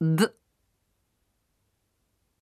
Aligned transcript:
d. 0.00 0.28